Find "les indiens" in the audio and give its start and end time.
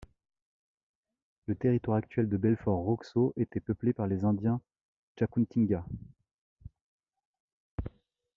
4.07-4.59